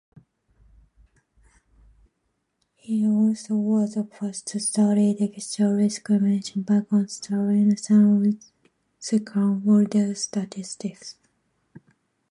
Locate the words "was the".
3.53-4.03